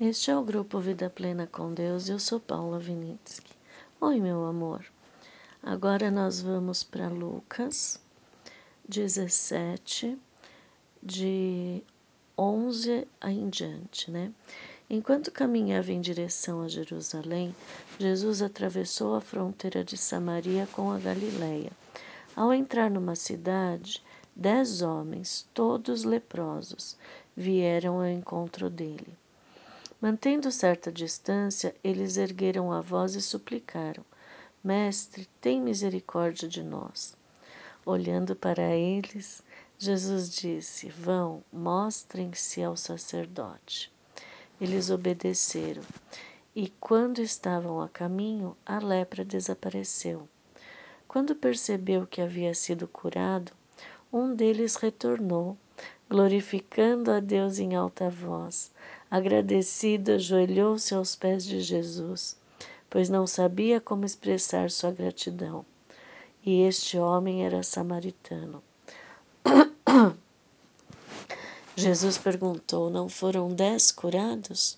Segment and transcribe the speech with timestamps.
[0.00, 2.08] Este é o grupo Vida Plena com Deus.
[2.08, 3.52] Eu sou Paula Vinitsky.
[4.00, 4.84] Oi, meu amor.
[5.62, 8.02] Agora nós vamos para Lucas
[8.88, 10.18] 17,
[11.00, 11.80] de
[12.36, 14.32] 11 em diante, né?
[14.90, 17.54] Enquanto caminhava em direção a Jerusalém,
[17.96, 21.70] Jesus atravessou a fronteira de Samaria com a Galileia.
[22.34, 24.02] Ao entrar numa cidade,
[24.34, 26.96] dez homens, todos leprosos,
[27.36, 29.16] vieram ao encontro dele.
[30.04, 34.04] Mantendo certa distância, eles ergueram a voz e suplicaram:
[34.62, 37.16] Mestre, tem misericórdia de nós.
[37.86, 39.42] Olhando para eles,
[39.78, 43.90] Jesus disse: Vão, mostrem-se ao sacerdote.
[44.60, 45.82] Eles obedeceram,
[46.54, 50.28] e quando estavam a caminho, a lepra desapareceu.
[51.08, 53.52] Quando percebeu que havia sido curado,
[54.12, 55.56] um deles retornou,
[56.10, 58.70] glorificando a Deus em alta voz.
[59.14, 62.36] Agradecido, ajoelhou-se aos pés de Jesus,
[62.90, 65.64] pois não sabia como expressar sua gratidão.
[66.44, 68.60] E este homem era samaritano.
[71.76, 74.76] Jesus perguntou: Não foram dez curados?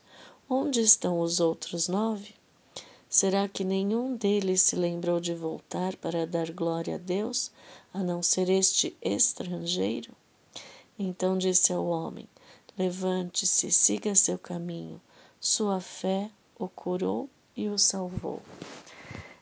[0.50, 2.34] Onde estão os outros nove?
[3.08, 7.50] Será que nenhum deles se lembrou de voltar para dar glória a Deus,
[7.90, 10.12] a não ser este estrangeiro?
[10.98, 12.28] Então disse ao homem:
[12.78, 15.00] Levante-se, siga seu caminho.
[15.40, 18.42] Sua fé o curou e o salvou.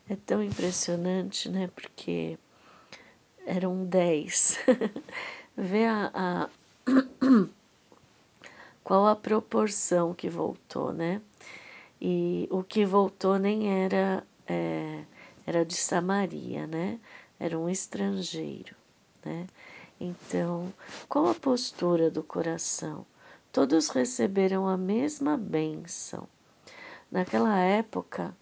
[0.09, 1.69] É tão impressionante, né?
[1.75, 2.39] Porque
[3.45, 4.59] eram dez.
[5.57, 6.49] Vê a, a
[8.85, 11.21] qual a proporção que voltou, né?
[12.01, 15.05] E o que voltou nem era é,
[15.47, 17.01] era de Samaria, né?
[17.39, 18.77] Era um estrangeiro,
[19.25, 19.47] né?
[20.01, 20.73] Então,
[21.09, 23.07] qual a postura do coração?
[23.55, 26.27] Todos receberam a mesma bênção.
[27.09, 28.37] Naquela época,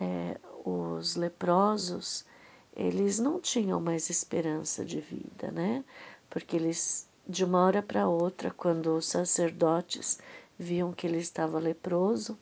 [0.00, 2.24] é, os leprosos
[2.72, 5.84] eles não tinham mais esperança de vida, né?
[6.30, 10.20] Porque eles, de uma hora para outra, quando os sacerdotes
[10.56, 12.38] viam que ele estava leproso,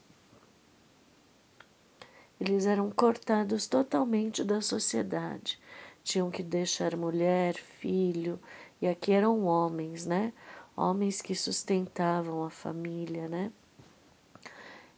[2.39, 5.59] eles eram cortados totalmente da sociedade.
[6.05, 8.39] Tinham que deixar mulher, filho,
[8.79, 10.35] e aqui eram homens, né?
[10.81, 13.53] Homens que sustentavam a família, né?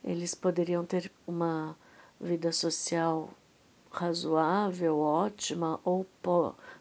[0.04, 1.76] Eles poderiam ter uma
[2.20, 3.31] vida social
[3.91, 6.06] razoável, ótima ou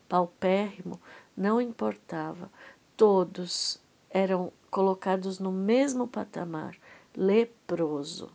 [0.07, 1.01] paupérrimo,
[1.35, 2.50] não importava.
[2.95, 3.79] Todos
[4.09, 6.78] eram colocados no mesmo patamar,
[7.16, 8.29] leproso.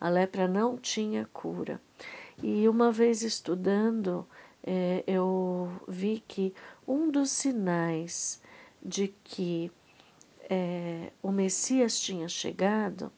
[0.00, 1.80] A lepra não tinha cura.
[2.42, 4.26] E uma vez estudando,
[4.64, 6.54] é, eu vi que
[6.88, 8.40] um dos sinais
[8.82, 9.70] de que
[10.52, 13.12] é, o Messias tinha chegado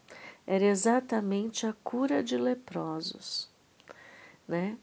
[0.46, 3.48] era exatamente a cura de leprosos.
[4.46, 4.76] Né?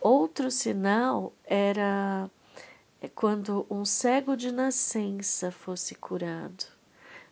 [0.00, 2.30] Outro sinal era
[3.02, 6.64] é, quando um cego de nascença fosse curado.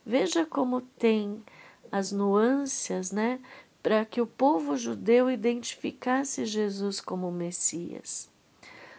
[0.05, 1.43] Veja como tem
[1.91, 3.41] as nuances, né,
[3.83, 8.31] para que o povo judeu identificasse Jesus como Messias.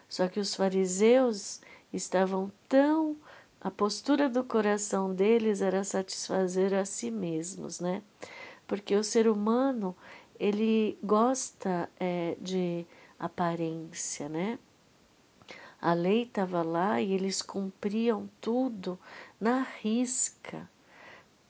[0.08, 1.62] Só que os fariseus
[1.94, 3.16] estavam tão
[3.62, 8.02] a postura do coração deles era satisfazer a si mesmos, né?
[8.66, 9.96] Porque o ser humano
[10.40, 12.86] ele gosta é, de
[13.20, 14.58] aparência, né?
[15.82, 19.00] A lei estava lá e eles cumpriam tudo
[19.40, 20.70] na risca.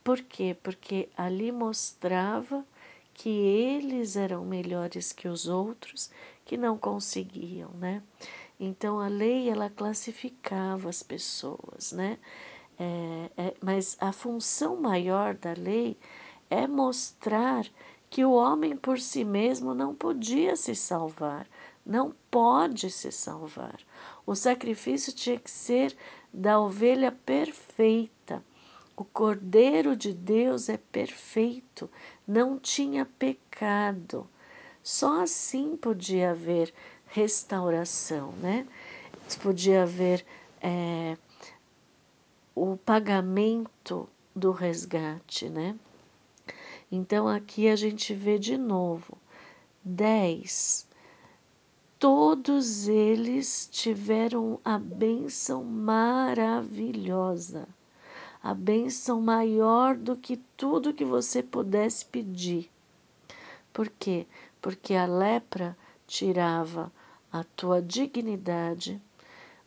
[0.03, 0.55] Por quê?
[0.63, 2.65] Porque ali mostrava
[3.13, 6.09] que eles eram melhores que os outros
[6.45, 8.01] que não conseguiam, né?
[8.59, 12.19] Então a lei ela classificava as pessoas, né?
[12.77, 15.97] É, é, mas a função maior da lei
[16.49, 17.65] é mostrar
[18.09, 21.47] que o homem por si mesmo não podia se salvar,
[21.85, 23.79] não pode se salvar.
[24.25, 25.95] O sacrifício tinha que ser
[26.33, 28.43] da ovelha perfeita.
[28.95, 31.89] O Cordeiro de Deus é perfeito,
[32.27, 34.27] não tinha pecado.
[34.83, 36.73] Só assim podia haver
[37.09, 38.67] restauração, né?
[39.41, 40.25] Podia haver
[40.61, 41.17] é,
[42.55, 45.75] o pagamento do resgate, né?
[46.91, 49.17] Então aqui a gente vê de novo
[49.83, 50.87] dez.
[51.97, 57.67] Todos eles tiveram a bênção maravilhosa,
[58.41, 62.71] a bênção maior do que tudo que você pudesse pedir.
[63.73, 64.25] Por quê?
[64.61, 65.77] Porque a lepra
[66.07, 66.89] tirava
[67.31, 69.01] a tua dignidade,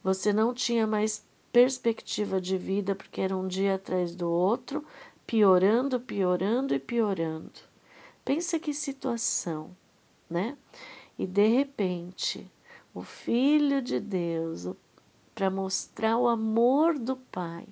[0.03, 4.85] você não tinha mais perspectiva de vida, porque era um dia atrás do outro,
[5.26, 7.61] piorando, piorando e piorando.
[8.25, 9.76] Pensa que situação,
[10.29, 10.56] né?
[11.19, 12.50] E de repente,
[12.94, 14.69] o Filho de Deus,
[15.35, 17.67] para mostrar o amor do Pai,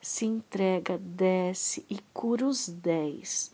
[0.00, 3.52] se entrega, desce e cura os dez.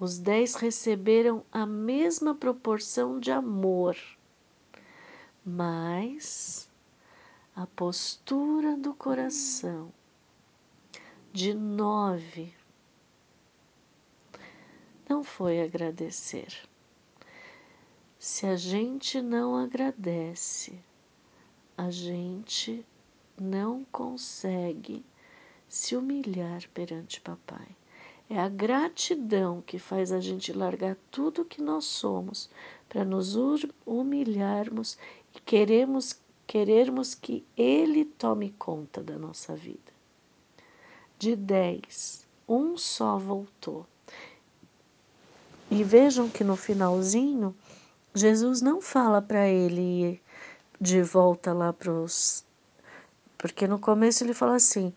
[0.00, 3.96] Os dez receberam a mesma proporção de amor,
[5.44, 6.70] mas
[7.54, 9.92] a postura do coração
[11.32, 12.54] de nove
[15.08, 16.52] não foi agradecer.
[18.18, 20.78] Se a gente não agradece,
[21.76, 22.84] a gente
[23.40, 25.04] não consegue
[25.68, 27.77] se humilhar perante papai.
[28.30, 32.50] É a gratidão que faz a gente largar tudo que nós somos
[32.88, 33.34] para nos
[33.86, 34.98] humilharmos
[35.34, 39.92] e queremos, querermos que ele tome conta da nossa vida.
[41.18, 43.86] De dez, um só voltou.
[45.70, 47.54] E vejam que no finalzinho,
[48.14, 50.22] Jesus não fala para ele ir
[50.80, 52.44] de volta lá para os.
[53.36, 54.92] Porque no começo ele fala assim: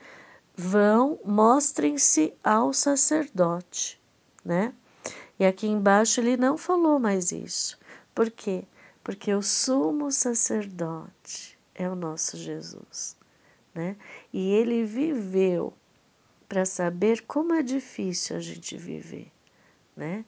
[0.62, 4.00] vão, mostrem-se ao sacerdote,
[4.46, 4.74] né?
[5.40, 7.80] E aqui embaixo ele não falou mais isso.
[8.14, 8.64] Por quê?
[9.04, 13.18] Porque o sumo sacerdote é o nosso Jesus,
[13.74, 13.98] né?
[14.32, 15.74] E ele viveu
[16.48, 19.32] para saber como é difícil a gente viver,
[19.96, 20.24] né?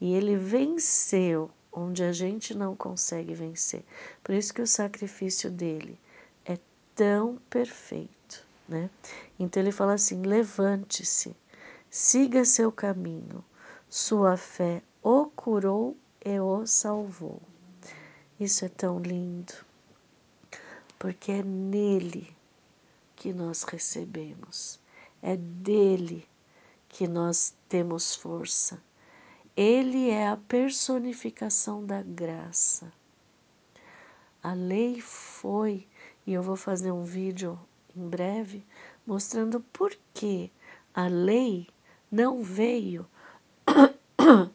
[0.00, 3.84] E ele venceu onde a gente não consegue vencer.
[4.24, 6.00] Por isso que o sacrifício dele
[6.46, 6.58] é
[6.94, 8.15] tão perfeito,
[8.68, 8.90] né?
[9.38, 11.36] Então ele fala assim: levante-se,
[11.90, 13.44] siga seu caminho,
[13.88, 17.40] sua fé o curou e o salvou.
[18.38, 19.54] Isso é tão lindo,
[20.98, 22.36] porque é nele
[23.14, 24.78] que nós recebemos,
[25.22, 26.28] é dele
[26.88, 28.80] que nós temos força
[29.56, 32.92] ele é a personificação da graça.
[34.42, 35.88] A lei foi,
[36.26, 37.58] e eu vou fazer um vídeo
[37.96, 38.64] em breve
[39.06, 40.50] mostrando por que
[40.94, 41.68] a lei
[42.10, 43.06] não veio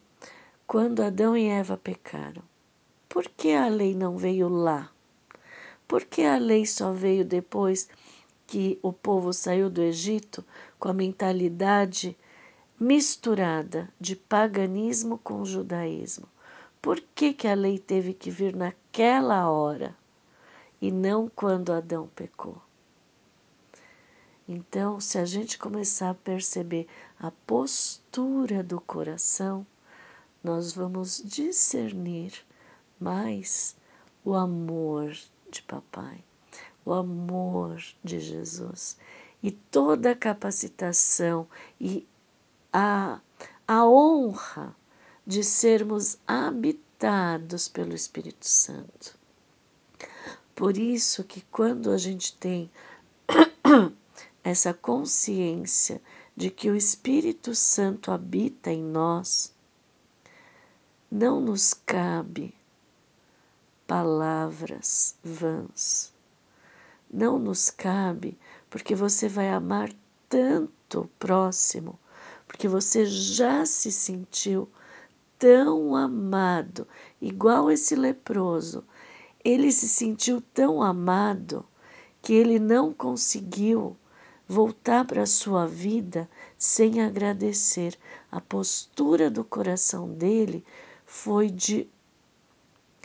[0.67, 2.43] quando Adão e Eva pecaram.
[3.09, 4.89] Por que a lei não veio lá?
[5.87, 7.89] Por que a lei só veio depois
[8.47, 10.43] que o povo saiu do Egito
[10.77, 12.17] com a mentalidade
[12.81, 16.27] misturada de paganismo com judaísmo.
[16.81, 19.95] Por que, que a lei teve que vir naquela hora
[20.81, 22.59] e não quando Adão pecou?
[24.47, 26.87] Então, se a gente começar a perceber
[27.19, 29.65] a postura do coração,
[30.43, 32.33] nós vamos discernir
[32.99, 33.75] mais
[34.25, 35.15] o amor
[35.49, 36.23] de papai,
[36.83, 38.97] o amor de Jesus
[39.43, 41.47] e toda a capacitação
[41.79, 42.07] e
[42.71, 43.19] a,
[43.67, 44.75] a honra
[45.25, 49.19] de sermos habitados pelo Espírito Santo.
[50.55, 52.69] Por isso que quando a gente tem
[54.43, 56.01] essa consciência
[56.35, 59.53] de que o Espírito Santo habita em nós,
[61.11, 62.53] não nos cabe
[63.85, 66.13] palavras vãs.
[67.13, 68.37] Não nos cabe,
[68.69, 69.91] porque você vai amar
[70.29, 71.99] tanto o próximo
[72.51, 74.67] porque você já se sentiu
[75.39, 76.85] tão amado,
[77.21, 78.83] igual esse leproso.
[79.41, 81.65] Ele se sentiu tão amado
[82.21, 83.95] que ele não conseguiu
[84.51, 87.97] voltar para a sua vida sem agradecer.
[88.29, 90.65] A postura do coração dele
[91.05, 91.87] foi de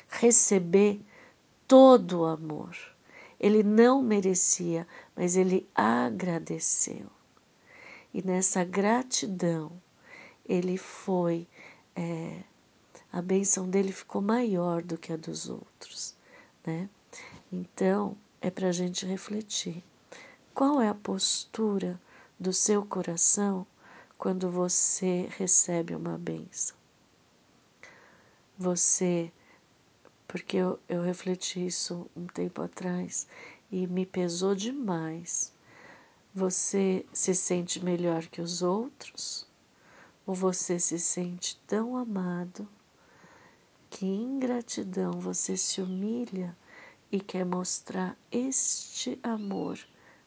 [0.09, 1.01] receber
[1.69, 2.77] todo o amor.
[3.39, 7.07] Ele não merecia, mas ele agradeceu.
[8.13, 9.71] E nessa gratidão,
[10.49, 11.47] ele foi,
[11.95, 12.41] é,
[13.13, 16.17] a benção dele ficou maior do que a dos outros,
[16.67, 16.89] né?
[17.53, 19.85] Então, é para a gente refletir.
[20.57, 22.01] Qual é a postura
[22.41, 23.67] do seu coração
[24.17, 26.75] quando você recebe uma benção?
[28.57, 29.31] Você,
[30.27, 33.27] porque eu, eu refleti isso um tempo atrás
[33.71, 35.53] e me pesou demais
[36.35, 39.47] você se sente melhor que os outros?
[40.27, 42.67] Ou você se sente tão amado
[43.91, 46.57] que em gratidão você se humilha
[47.13, 49.79] e quer mostrar este amor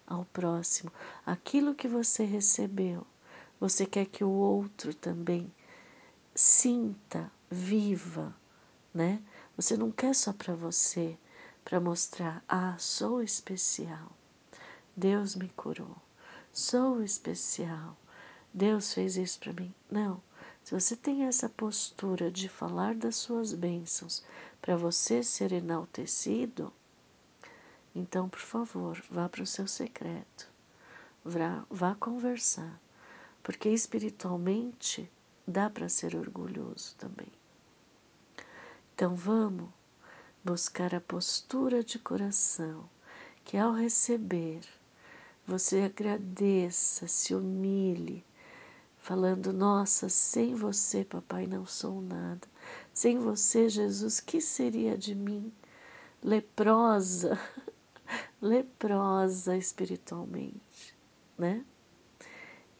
[0.10, 0.92] ao próximo?
[1.26, 3.08] Aquilo que você recebeu,
[3.60, 5.50] você quer que o outro também
[6.36, 8.36] sinta, viva,
[8.94, 9.22] né?
[9.56, 11.18] Você não quer só para você,
[11.64, 14.12] para mostrar, ah, sou especial.
[14.96, 15.96] Deus me curou.
[16.52, 17.96] Sou especial.
[18.54, 19.74] Deus fez isso para mim.
[19.90, 20.22] Não.
[20.64, 24.24] Se você tem essa postura de falar das suas bênçãos
[24.62, 26.72] para você ser enaltecido,
[28.00, 30.50] então, por favor, vá para o seu secreto.
[31.24, 32.80] Vá, vá conversar.
[33.44, 35.12] Porque espiritualmente
[35.46, 37.32] dá para ser orgulhoso também.
[38.96, 39.70] Então vamos
[40.42, 42.90] buscar a postura de coração,
[43.44, 44.62] que ao receber,
[45.46, 48.26] você agradeça, se humilhe,
[48.98, 52.48] falando: Nossa, sem você, papai, não sou nada.
[52.94, 55.52] Sem você, Jesus, que seria de mim?
[56.24, 57.38] Leprosa,
[58.42, 60.96] leprosa espiritualmente,
[61.38, 61.66] né?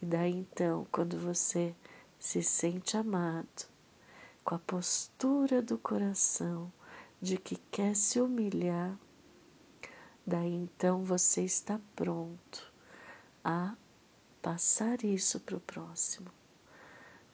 [0.00, 1.74] E daí então, quando você
[2.18, 3.68] se sente amado,
[4.42, 6.72] com a postura do coração
[7.20, 8.98] de que quer se humilhar,
[10.26, 12.72] daí então você está pronto
[13.44, 13.76] a
[14.40, 16.30] passar isso para o próximo.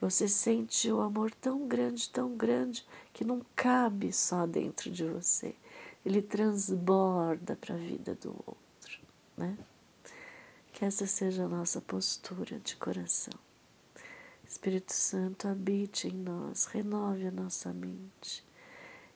[0.01, 5.55] Você sente o amor tão grande, tão grande, que não cabe só dentro de você.
[6.07, 9.01] Ele transborda para a vida do outro,
[9.37, 9.59] né?
[10.73, 13.35] Que essa seja a nossa postura de coração.
[14.47, 18.47] Espírito Santo, habite em nós, renove a nossa mente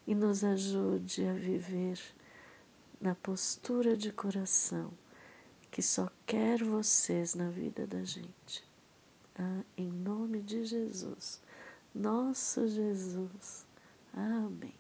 [0.05, 2.01] e nos ajude a viver
[3.01, 4.93] na postura de coração
[5.71, 8.69] que só quer vocês na vida da gente.
[9.39, 11.41] Ah, em nome de Jesus,
[11.95, 13.65] nosso Jesus.
[14.13, 14.80] Amém.